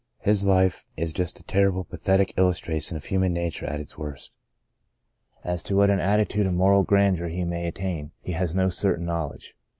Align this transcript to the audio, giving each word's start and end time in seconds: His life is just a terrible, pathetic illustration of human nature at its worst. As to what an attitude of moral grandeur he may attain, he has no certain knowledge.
His 0.21 0.47
life 0.47 0.87
is 0.97 1.13
just 1.13 1.39
a 1.41 1.43
terrible, 1.43 1.83
pathetic 1.83 2.33
illustration 2.35 2.97
of 2.97 3.05
human 3.05 3.33
nature 3.33 3.67
at 3.67 3.79
its 3.79 3.99
worst. 3.99 4.33
As 5.43 5.61
to 5.61 5.75
what 5.75 5.91
an 5.91 5.99
attitude 5.99 6.47
of 6.47 6.55
moral 6.55 6.81
grandeur 6.81 7.27
he 7.27 7.43
may 7.43 7.67
attain, 7.67 8.11
he 8.19 8.31
has 8.31 8.55
no 8.55 8.69
certain 8.69 9.05
knowledge. 9.05 9.53